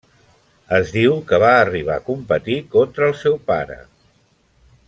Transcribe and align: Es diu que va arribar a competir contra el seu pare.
Es 0.77 0.93
diu 0.95 1.13
que 1.27 1.39
va 1.43 1.51
arribar 1.59 1.99
a 2.01 2.05
competir 2.09 2.57
contra 2.75 3.11
el 3.11 3.17
seu 3.23 3.41
pare. 3.53 3.81